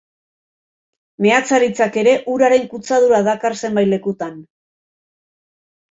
[1.25, 4.45] Meatzaritzak ere uraren kutsadura dakar zenbait lekutan.